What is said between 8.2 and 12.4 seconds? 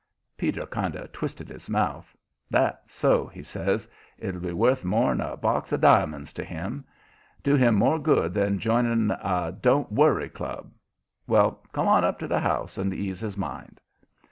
than joining a 'don't worry club.' Well, come on up to the